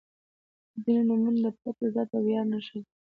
•ځینې 0.83 1.01
نومونه 1.07 1.39
د 1.45 1.47
پت، 1.59 1.77
عزت 1.85 2.09
او 2.17 2.21
ویاړ 2.25 2.45
نښه 2.51 2.77
ده. 2.83 2.87